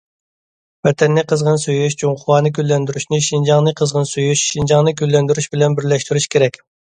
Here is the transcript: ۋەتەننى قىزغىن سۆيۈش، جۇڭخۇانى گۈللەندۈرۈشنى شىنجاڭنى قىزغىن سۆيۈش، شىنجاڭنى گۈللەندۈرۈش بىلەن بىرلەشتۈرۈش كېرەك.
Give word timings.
ۋەتەننى 0.85 1.23
قىزغىن 1.31 1.59
سۆيۈش، 1.63 1.95
جۇڭخۇانى 2.03 2.51
گۈللەندۈرۈشنى 2.59 3.19
شىنجاڭنى 3.27 3.75
قىزغىن 3.83 4.09
سۆيۈش، 4.13 4.43
شىنجاڭنى 4.55 4.95
گۈللەندۈرۈش 5.03 5.51
بىلەن 5.53 5.79
بىرلەشتۈرۈش 5.83 6.29
كېرەك. 6.37 6.61